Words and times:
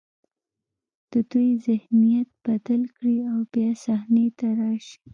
د 1.11 1.13
دوی 1.31 1.49
ذهنیت 1.65 2.29
بدل 2.45 2.81
کړي 2.95 3.17
او 3.31 3.39
بیا 3.53 3.69
صحنې 3.83 4.27
ته 4.39 4.47
راشي. 4.59 4.97